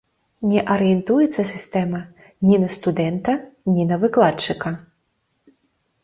Не 0.51 0.61
арыентуецца 0.75 1.41
сістэма 1.49 1.99
ні 2.51 2.55
на 2.63 2.69
студэнта, 2.75 3.35
ні 3.75 3.83
на 3.91 3.95
выкладчыка. 4.05 4.73